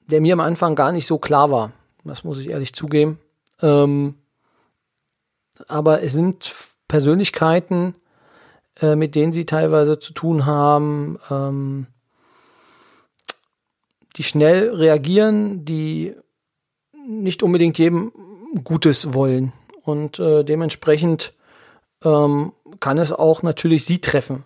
der 0.00 0.20
mir 0.20 0.32
am 0.32 0.40
Anfang 0.40 0.74
gar 0.74 0.90
nicht 0.90 1.06
so 1.06 1.18
klar 1.18 1.52
war. 1.52 1.72
Das 2.04 2.24
muss 2.24 2.38
ich 2.38 2.50
ehrlich 2.50 2.74
zugeben. 2.74 3.20
Ähm, 3.62 4.16
aber 5.68 6.02
es 6.02 6.12
sind 6.12 6.54
Persönlichkeiten, 6.88 7.94
äh, 8.80 8.96
mit 8.96 9.14
denen 9.14 9.32
sie 9.32 9.46
teilweise 9.46 10.00
zu 10.00 10.12
tun 10.12 10.46
haben, 10.46 11.18
ähm, 11.30 11.86
die 14.16 14.24
schnell 14.24 14.74
reagieren, 14.74 15.64
die 15.64 16.16
nicht 17.06 17.42
unbedingt 17.42 17.78
jedem 17.78 18.12
Gutes 18.64 19.14
wollen. 19.14 19.52
Und 19.82 20.18
äh, 20.18 20.44
dementsprechend 20.44 21.32
ähm, 22.04 22.52
kann 22.80 22.98
es 22.98 23.12
auch 23.12 23.42
natürlich 23.42 23.84
sie 23.84 24.00
treffen. 24.00 24.44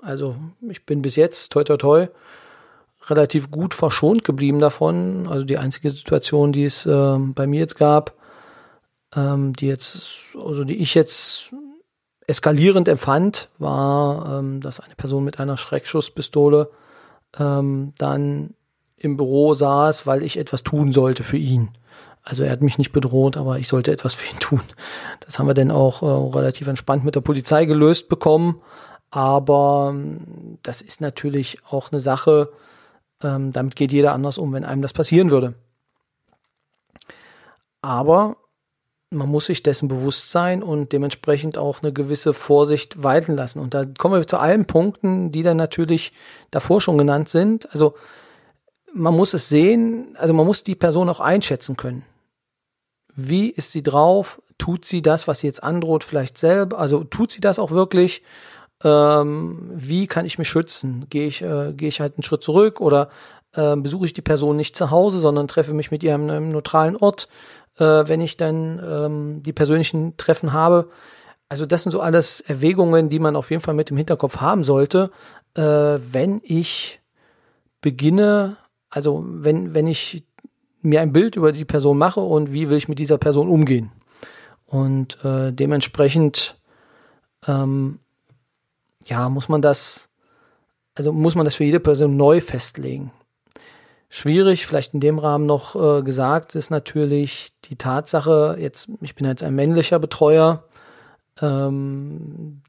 Also 0.00 0.36
ich 0.68 0.84
bin 0.84 1.02
bis 1.02 1.16
jetzt, 1.16 1.50
toi 1.52 1.64
toi 1.64 1.76
toi, 1.76 2.08
relativ 3.08 3.50
gut 3.50 3.74
verschont 3.74 4.24
geblieben 4.24 4.58
davon. 4.58 5.26
Also 5.28 5.44
die 5.44 5.58
einzige 5.58 5.90
Situation, 5.90 6.52
die 6.52 6.64
es 6.64 6.86
äh, 6.86 7.16
bei 7.18 7.46
mir 7.46 7.60
jetzt 7.60 7.76
gab, 7.76 8.14
ähm, 9.14 9.54
die 9.54 9.66
jetzt, 9.66 10.34
also 10.34 10.64
die 10.64 10.76
ich 10.76 10.94
jetzt 10.94 11.54
eskalierend 12.26 12.88
empfand, 12.88 13.48
war, 13.58 14.38
ähm, 14.38 14.60
dass 14.60 14.80
eine 14.80 14.94
Person 14.94 15.24
mit 15.24 15.40
einer 15.40 15.56
Schreckschusspistole 15.56 16.70
ähm, 17.38 17.92
dann 17.98 18.54
im 18.96 19.16
Büro 19.16 19.54
saß, 19.54 20.06
weil 20.06 20.22
ich 20.22 20.38
etwas 20.38 20.62
tun 20.62 20.92
sollte 20.92 21.22
für 21.22 21.36
ihn. 21.36 21.70
Also 22.22 22.42
er 22.42 22.50
hat 22.50 22.62
mich 22.62 22.78
nicht 22.78 22.92
bedroht, 22.92 23.36
aber 23.36 23.58
ich 23.58 23.68
sollte 23.68 23.92
etwas 23.92 24.14
für 24.14 24.32
ihn 24.32 24.40
tun. 24.40 24.62
Das 25.20 25.38
haben 25.38 25.46
wir 25.46 25.54
dann 25.54 25.70
auch 25.70 26.02
äh, 26.02 26.36
relativ 26.36 26.68
entspannt 26.68 27.04
mit 27.04 27.14
der 27.14 27.20
Polizei 27.20 27.66
gelöst 27.66 28.08
bekommen. 28.08 28.60
Aber 29.10 29.92
ähm, 29.94 30.58
das 30.62 30.80
ist 30.80 31.00
natürlich 31.00 31.58
auch 31.68 31.92
eine 31.92 32.00
Sache, 32.00 32.50
ähm, 33.22 33.52
damit 33.52 33.76
geht 33.76 33.92
jeder 33.92 34.12
anders 34.12 34.38
um, 34.38 34.52
wenn 34.52 34.64
einem 34.64 34.82
das 34.82 34.92
passieren 34.92 35.30
würde. 35.30 35.54
Aber 37.82 38.36
man 39.10 39.28
muss 39.28 39.46
sich 39.46 39.62
dessen 39.62 39.88
bewusst 39.88 40.30
sein 40.30 40.62
und 40.62 40.92
dementsprechend 40.92 41.58
auch 41.58 41.82
eine 41.82 41.92
gewisse 41.92 42.32
Vorsicht 42.32 43.02
walten 43.02 43.34
lassen. 43.34 43.60
Und 43.60 43.74
da 43.74 43.84
kommen 43.84 44.18
wir 44.18 44.26
zu 44.26 44.38
allen 44.38 44.64
Punkten, 44.64 45.30
die 45.30 45.42
dann 45.42 45.56
natürlich 45.56 46.12
davor 46.50 46.80
schon 46.80 46.98
genannt 46.98 47.28
sind. 47.28 47.70
Also 47.72 47.94
man 48.94 49.14
muss 49.14 49.34
es 49.34 49.48
sehen, 49.48 50.16
also 50.18 50.32
man 50.32 50.46
muss 50.46 50.62
die 50.62 50.76
Person 50.76 51.08
auch 51.08 51.20
einschätzen 51.20 51.76
können. 51.76 52.04
Wie 53.14 53.50
ist 53.50 53.72
sie 53.72 53.82
drauf? 53.82 54.40
Tut 54.56 54.84
sie 54.84 55.02
das, 55.02 55.28
was 55.28 55.40
sie 55.40 55.48
jetzt 55.48 55.62
androht, 55.62 56.04
vielleicht 56.04 56.38
selber? 56.38 56.78
Also 56.78 57.04
tut 57.04 57.32
sie 57.32 57.40
das 57.40 57.58
auch 57.58 57.72
wirklich? 57.72 58.22
Ähm, 58.82 59.70
wie 59.74 60.06
kann 60.06 60.26
ich 60.26 60.38
mich 60.38 60.48
schützen? 60.48 61.06
Gehe 61.10 61.26
ich, 61.26 61.42
äh, 61.42 61.72
gehe 61.72 61.88
ich 61.88 62.00
halt 62.00 62.14
einen 62.16 62.22
Schritt 62.22 62.44
zurück 62.44 62.80
oder 62.80 63.08
äh, 63.52 63.76
besuche 63.76 64.06
ich 64.06 64.14
die 64.14 64.22
Person 64.22 64.56
nicht 64.56 64.76
zu 64.76 64.90
Hause, 64.90 65.18
sondern 65.18 65.48
treffe 65.48 65.74
mich 65.74 65.90
mit 65.90 66.02
ihr 66.02 66.14
an 66.14 66.30
einem 66.30 66.48
neutralen 66.50 66.96
Ort, 66.96 67.28
äh, 67.78 67.84
wenn 67.84 68.20
ich 68.20 68.36
dann 68.36 68.80
ähm, 68.84 69.42
die 69.42 69.52
persönlichen 69.52 70.16
Treffen 70.16 70.52
habe? 70.52 70.88
Also 71.48 71.66
das 71.66 71.82
sind 71.82 71.92
so 71.92 72.00
alles 72.00 72.40
Erwägungen, 72.40 73.10
die 73.10 73.18
man 73.18 73.36
auf 73.36 73.50
jeden 73.50 73.62
Fall 73.62 73.74
mit 73.74 73.90
im 73.90 73.96
Hinterkopf 73.96 74.38
haben 74.38 74.64
sollte, 74.64 75.10
äh, 75.54 75.62
wenn 75.62 76.40
ich 76.44 77.00
beginne 77.80 78.56
also 78.94 79.24
wenn, 79.26 79.74
wenn 79.74 79.88
ich 79.88 80.22
mir 80.82 81.00
ein 81.00 81.12
Bild 81.12 81.34
über 81.34 81.50
die 81.50 81.64
Person 81.64 81.98
mache 81.98 82.20
und 82.20 82.52
wie 82.52 82.68
will 82.68 82.76
ich 82.76 82.88
mit 82.88 83.00
dieser 83.00 83.18
Person 83.18 83.48
umgehen. 83.48 83.90
Und 84.66 85.22
äh, 85.24 85.52
dementsprechend 85.52 86.56
ähm, 87.48 87.98
ja, 89.04 89.28
muss 89.28 89.48
man 89.48 89.62
das, 89.62 90.08
also 90.94 91.12
muss 91.12 91.34
man 91.34 91.44
das 91.44 91.56
für 91.56 91.64
jede 91.64 91.80
Person 91.80 92.16
neu 92.16 92.40
festlegen. 92.40 93.10
Schwierig, 94.08 94.64
vielleicht 94.64 94.94
in 94.94 95.00
dem 95.00 95.18
Rahmen 95.18 95.46
noch 95.46 95.74
äh, 95.74 96.02
gesagt, 96.02 96.54
ist 96.54 96.70
natürlich 96.70 97.48
die 97.64 97.76
Tatsache, 97.76 98.56
jetzt, 98.60 98.88
ich 99.00 99.16
bin 99.16 99.26
jetzt 99.26 99.42
ein 99.42 99.56
männlicher 99.56 99.98
Betreuer, 99.98 100.62
ähm, 101.42 102.62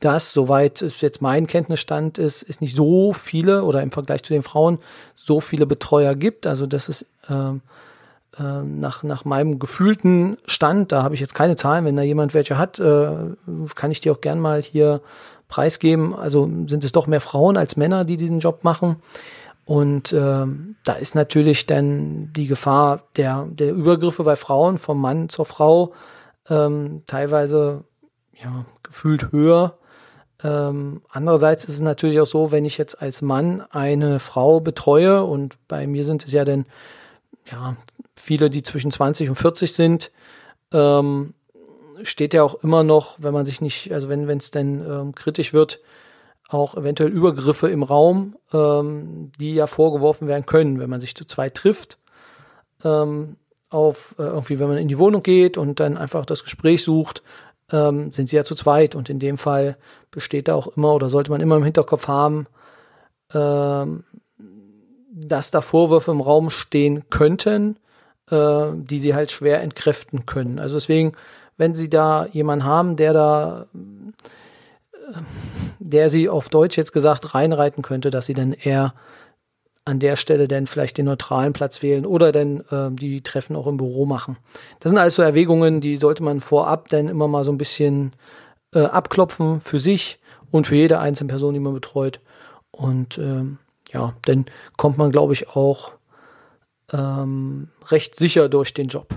das, 0.00 0.32
soweit 0.32 0.82
es 0.82 1.00
jetzt 1.00 1.22
mein 1.22 1.46
Kenntnisstand 1.46 2.18
ist, 2.18 2.42
ist 2.42 2.60
nicht 2.60 2.76
so 2.76 3.12
viele 3.12 3.64
oder 3.64 3.82
im 3.82 3.90
Vergleich 3.90 4.22
zu 4.22 4.32
den 4.32 4.42
Frauen 4.42 4.78
so 5.16 5.40
viele 5.40 5.66
Betreuer 5.66 6.14
gibt. 6.14 6.46
Also 6.46 6.66
das 6.66 6.88
ist 6.88 7.06
äh, 7.28 7.52
nach, 8.40 9.02
nach 9.02 9.24
meinem 9.24 9.58
gefühlten 9.58 10.38
Stand, 10.46 10.92
da 10.92 11.02
habe 11.02 11.14
ich 11.14 11.20
jetzt 11.20 11.34
keine 11.34 11.56
Zahlen, 11.56 11.84
wenn 11.84 11.96
da 11.96 12.02
jemand 12.02 12.34
welche 12.34 12.56
hat, 12.56 12.78
äh, 12.78 13.10
kann 13.74 13.90
ich 13.90 14.00
die 14.00 14.10
auch 14.10 14.20
gern 14.20 14.38
mal 14.38 14.62
hier 14.62 15.00
preisgeben. 15.48 16.14
Also 16.14 16.48
sind 16.66 16.84
es 16.84 16.92
doch 16.92 17.06
mehr 17.06 17.20
Frauen 17.20 17.56
als 17.56 17.76
Männer, 17.76 18.04
die 18.04 18.16
diesen 18.16 18.40
Job 18.40 18.62
machen. 18.62 18.96
Und 19.64 20.12
ähm, 20.12 20.76
da 20.84 20.94
ist 20.94 21.14
natürlich 21.14 21.66
dann 21.66 22.32
die 22.32 22.46
Gefahr 22.46 23.02
der, 23.16 23.46
der 23.50 23.72
Übergriffe 23.72 24.22
bei 24.22 24.36
Frauen 24.36 24.78
vom 24.78 25.00
Mann 25.00 25.28
zur 25.28 25.44
Frau 25.44 25.92
ähm, 26.48 27.02
teilweise 27.06 27.84
ja, 28.32 28.64
gefühlt 28.82 29.32
höher 29.32 29.76
ähm, 30.42 31.02
andererseits 31.10 31.64
ist 31.64 31.74
es 31.74 31.80
natürlich 31.80 32.20
auch 32.20 32.26
so, 32.26 32.52
wenn 32.52 32.64
ich 32.64 32.78
jetzt 32.78 33.02
als 33.02 33.22
Mann 33.22 33.62
eine 33.70 34.20
Frau 34.20 34.60
betreue 34.60 35.24
und 35.24 35.56
bei 35.66 35.86
mir 35.86 36.04
sind 36.04 36.24
es 36.24 36.32
ja 36.32 36.44
dann 36.44 36.66
ja 37.50 37.76
viele, 38.14 38.50
die 38.50 38.62
zwischen 38.62 38.90
20 38.90 39.30
und 39.30 39.36
40 39.36 39.72
sind, 39.72 40.12
ähm, 40.72 41.34
steht 42.02 42.34
ja 42.34 42.42
auch 42.44 42.62
immer 42.62 42.84
noch, 42.84 43.16
wenn 43.20 43.34
man 43.34 43.46
sich 43.46 43.60
nicht, 43.60 43.92
also 43.92 44.08
wenn 44.08 44.28
es 44.28 44.50
denn 44.50 44.84
ähm, 44.88 45.14
kritisch 45.14 45.52
wird, 45.52 45.80
auch 46.48 46.76
eventuell 46.76 47.10
Übergriffe 47.10 47.68
im 47.68 47.82
Raum, 47.82 48.36
ähm, 48.52 49.32
die 49.38 49.54
ja 49.54 49.66
vorgeworfen 49.66 50.28
werden 50.28 50.46
können, 50.46 50.78
wenn 50.78 50.88
man 50.88 51.00
sich 51.00 51.14
zu 51.14 51.24
zweit 51.26 51.54
trifft. 51.54 51.98
Ähm, 52.84 53.36
auf 53.70 54.14
äh, 54.18 54.22
irgendwie, 54.22 54.58
wenn 54.58 54.68
man 54.68 54.78
in 54.78 54.88
die 54.88 54.98
Wohnung 54.98 55.22
geht 55.22 55.58
und 55.58 55.78
dann 55.80 55.98
einfach 55.98 56.24
das 56.24 56.44
Gespräch 56.44 56.82
sucht, 56.82 57.22
ähm, 57.70 58.10
sind 58.10 58.28
sie 58.28 58.36
ja 58.36 58.44
zu 58.44 58.54
zweit 58.54 58.94
und 58.94 59.10
in 59.10 59.18
dem 59.18 59.38
Fall 59.38 59.76
besteht 60.10 60.48
da 60.48 60.54
auch 60.54 60.68
immer 60.76 60.94
oder 60.94 61.08
sollte 61.08 61.30
man 61.30 61.40
immer 61.40 61.56
im 61.56 61.64
Hinterkopf 61.64 62.08
haben, 62.08 62.46
ähm, 63.34 64.04
dass 65.10 65.50
da 65.50 65.60
Vorwürfe 65.60 66.10
im 66.10 66.20
Raum 66.20 66.50
stehen 66.50 67.10
könnten, 67.10 67.76
äh, 68.30 68.66
die 68.74 68.98
sie 68.98 69.14
halt 69.14 69.30
schwer 69.30 69.62
entkräften 69.62 70.26
können. 70.26 70.58
Also 70.58 70.76
deswegen, 70.76 71.12
wenn 71.56 71.74
sie 71.74 71.88
da 71.88 72.26
jemanden 72.26 72.64
haben, 72.64 72.96
der 72.96 73.12
da 73.12 73.66
der 75.78 76.10
sie 76.10 76.28
auf 76.28 76.48
Deutsch 76.48 76.76
jetzt 76.76 76.92
gesagt 76.92 77.34
reinreiten 77.34 77.82
könnte, 77.82 78.10
dass 78.10 78.26
sie 78.26 78.34
dann 78.34 78.52
eher 78.52 78.94
an 79.88 79.98
der 79.98 80.16
Stelle 80.16 80.48
dann 80.48 80.66
vielleicht 80.66 80.98
den 80.98 81.06
neutralen 81.06 81.54
Platz 81.54 81.82
wählen 81.82 82.04
oder 82.04 82.30
dann 82.30 82.60
äh, 82.70 82.90
die 82.90 83.22
Treffen 83.22 83.56
auch 83.56 83.66
im 83.66 83.78
Büro 83.78 84.04
machen. 84.04 84.36
Das 84.80 84.90
sind 84.90 84.98
alles 84.98 85.14
so 85.14 85.22
Erwägungen, 85.22 85.80
die 85.80 85.96
sollte 85.96 86.22
man 86.22 86.42
vorab 86.42 86.90
dann 86.90 87.08
immer 87.08 87.26
mal 87.26 87.42
so 87.42 87.50
ein 87.50 87.56
bisschen 87.56 88.12
äh, 88.74 88.80
abklopfen 88.80 89.62
für 89.62 89.80
sich 89.80 90.18
und 90.50 90.66
für 90.66 90.76
jede 90.76 90.98
einzelne 90.98 91.28
Person, 91.28 91.54
die 91.54 91.60
man 91.60 91.72
betreut. 91.72 92.20
Und 92.70 93.16
ähm, 93.16 93.58
ja, 93.90 94.12
dann 94.26 94.44
kommt 94.76 94.98
man, 94.98 95.10
glaube 95.10 95.32
ich, 95.32 95.48
auch 95.56 95.92
ähm, 96.92 97.68
recht 97.86 98.14
sicher 98.14 98.50
durch 98.50 98.74
den 98.74 98.88
Job. 98.88 99.08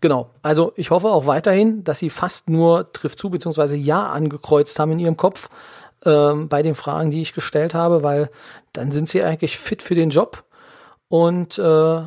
Genau, 0.00 0.30
also 0.40 0.72
ich 0.76 0.90
hoffe 0.90 1.08
auch 1.08 1.26
weiterhin, 1.26 1.84
dass 1.84 1.98
Sie 1.98 2.08
fast 2.08 2.48
nur 2.48 2.92
trifft 2.92 3.18
zu 3.18 3.28
bzw. 3.28 3.76
ja 3.76 4.06
angekreuzt 4.06 4.78
haben 4.78 4.92
in 4.92 5.00
Ihrem 5.00 5.16
Kopf 5.18 5.50
ähm, 6.08 6.48
bei 6.48 6.62
den 6.62 6.74
Fragen, 6.74 7.10
die 7.10 7.20
ich 7.20 7.34
gestellt 7.34 7.74
habe, 7.74 8.02
weil 8.02 8.30
dann 8.72 8.90
sind 8.90 9.08
Sie 9.08 9.22
eigentlich 9.22 9.58
fit 9.58 9.82
für 9.82 9.94
den 9.94 10.10
Job 10.10 10.44
und 11.08 11.58
äh, 11.58 12.02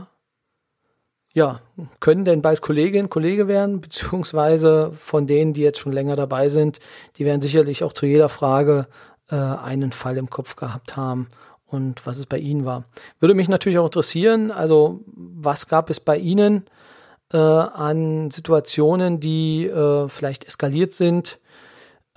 ja, 1.33 1.61
können 2.01 2.25
denn 2.25 2.41
bald 2.41 2.61
Kollegin, 2.61 3.09
Kollege 3.09 3.47
werden, 3.47 3.79
beziehungsweise 3.81 4.91
von 4.93 5.27
denen, 5.27 5.53
die 5.53 5.61
jetzt 5.61 5.79
schon 5.79 5.93
länger 5.93 6.15
dabei 6.15 6.49
sind, 6.49 6.79
die 7.17 7.25
werden 7.25 7.41
sicherlich 7.41 7.83
auch 7.83 7.93
zu 7.93 8.05
jeder 8.05 8.29
Frage 8.29 8.87
äh, 9.29 9.35
einen 9.35 9.91
Fall 9.91 10.17
im 10.17 10.29
Kopf 10.29 10.55
gehabt 10.55 10.97
haben 10.97 11.27
und 11.65 12.05
was 12.05 12.17
es 12.17 12.25
bei 12.25 12.37
Ihnen 12.37 12.65
war. 12.65 12.83
Würde 13.19 13.35
mich 13.35 13.47
natürlich 13.47 13.79
auch 13.79 13.85
interessieren, 13.85 14.51
also 14.51 15.01
was 15.05 15.67
gab 15.67 15.89
es 15.89 15.99
bei 15.99 16.17
Ihnen? 16.17 16.65
äh, 17.33 17.37
an 17.37 18.31
Situationen, 18.31 19.19
die 19.19 19.65
äh, 19.67 20.07
vielleicht 20.09 20.45
eskaliert 20.45 20.93
sind. 20.93 21.39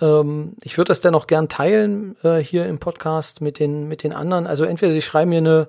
Ähm, 0.00 0.54
ich 0.62 0.76
würde 0.78 0.88
das 0.88 1.00
dann 1.00 1.14
auch 1.14 1.26
gern 1.26 1.48
teilen 1.48 2.16
äh, 2.22 2.38
hier 2.38 2.66
im 2.66 2.78
Podcast 2.78 3.40
mit 3.40 3.58
den, 3.58 3.88
mit 3.88 4.02
den 4.02 4.12
anderen. 4.12 4.46
Also 4.46 4.64
entweder 4.64 4.92
Sie 4.92 5.02
schreiben 5.02 5.30
mir 5.30 5.38
eine 5.38 5.68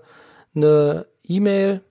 eine 0.56 1.06
E-Mail 1.24 1.82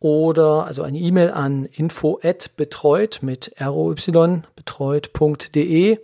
oder 0.00 0.66
also 0.66 0.82
eine 0.82 0.98
E-Mail 0.98 1.30
an 1.30 1.66
info 1.66 2.18
at 2.22 2.56
betreut 2.56 3.20
mit 3.22 3.54
roy 3.60 3.94
betreut.de 4.56 5.98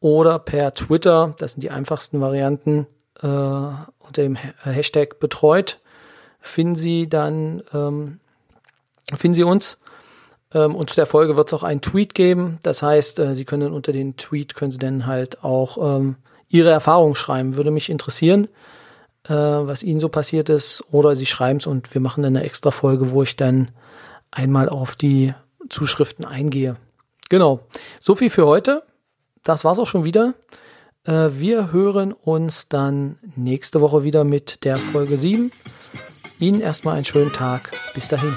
oder 0.00 0.38
per 0.38 0.74
Twitter, 0.74 1.34
das 1.38 1.52
sind 1.52 1.62
die 1.62 1.70
einfachsten 1.70 2.20
Varianten, 2.20 2.86
äh, 3.20 3.26
unter 3.26 4.22
dem 4.22 4.36
Hashtag 4.36 5.18
betreut 5.18 5.80
finden 6.40 6.76
Sie 6.76 7.08
dann 7.08 7.62
ähm, 7.74 8.20
finden 9.16 9.34
Sie 9.34 9.42
uns 9.42 9.78
ähm, 10.52 10.74
und 10.74 10.90
zu 10.90 10.96
der 10.96 11.06
Folge 11.06 11.36
wird 11.36 11.48
es 11.48 11.54
auch 11.54 11.62
einen 11.62 11.80
Tweet 11.80 12.14
geben. 12.14 12.58
Das 12.62 12.82
heißt, 12.82 13.18
äh, 13.18 13.34
Sie 13.34 13.44
können 13.44 13.72
unter 13.72 13.92
den 13.92 14.16
Tweet 14.16 14.54
können 14.54 14.70
Sie 14.70 14.78
dann 14.78 15.06
halt 15.06 15.44
auch 15.44 15.96
ähm, 15.96 16.16
Ihre 16.48 16.70
Erfahrung 16.70 17.14
schreiben. 17.14 17.56
Würde 17.56 17.70
mich 17.70 17.90
interessieren, 17.90 18.48
äh, 19.24 19.34
was 19.34 19.82
Ihnen 19.82 20.00
so 20.00 20.08
passiert 20.08 20.48
ist. 20.48 20.82
Oder 20.90 21.16
Sie 21.16 21.26
schreiben 21.26 21.58
es 21.58 21.66
und 21.66 21.92
wir 21.94 22.00
machen 22.00 22.22
dann 22.22 22.36
eine 22.36 22.44
extra 22.44 22.70
Folge, 22.70 23.10
wo 23.10 23.22
ich 23.22 23.36
dann 23.36 23.70
einmal 24.30 24.68
auf 24.68 24.96
die 24.96 25.34
Zuschriften 25.68 26.24
eingehe. 26.24 26.76
Genau. 27.28 27.60
So 28.00 28.14
viel 28.14 28.30
für 28.30 28.46
heute. 28.46 28.82
Das 29.44 29.64
war's 29.64 29.78
auch 29.78 29.86
schon 29.86 30.04
wieder. 30.04 30.34
Äh, 31.04 31.30
wir 31.32 31.72
hören 31.72 32.12
uns 32.12 32.68
dann 32.68 33.18
nächste 33.36 33.82
Woche 33.82 34.02
wieder 34.02 34.24
mit 34.24 34.64
der 34.64 34.76
Folge 34.76 35.18
7. 35.18 35.52
Ihnen 36.38 36.60
erstmal 36.60 36.94
einen 36.94 37.04
schönen 37.04 37.32
Tag. 37.32 37.70
Bis 37.94 38.08
dahin. 38.08 38.34